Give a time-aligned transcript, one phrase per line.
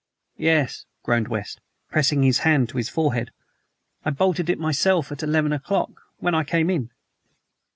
[0.39, 3.29] "Yes," groaned West, pressing his hand to his forehead.
[4.03, 6.89] "I bolted it myself at eleven o'clock, when I came in."